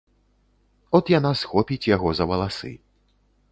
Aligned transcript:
От 0.99 1.11
яна 1.19 1.31
схопіць 1.43 1.89
яго 1.95 2.09
за 2.21 2.29
валасы. 2.35 2.75